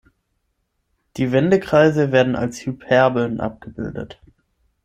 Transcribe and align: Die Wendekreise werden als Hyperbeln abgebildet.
Die 1.17 1.31
Wendekreise 1.31 2.11
werden 2.11 2.35
als 2.35 2.65
Hyperbeln 2.65 3.39
abgebildet. 3.39 4.19